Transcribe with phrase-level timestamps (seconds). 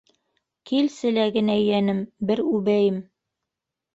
[0.69, 2.01] Килсе лә генә, йәнем,
[2.31, 2.97] бер үбәйем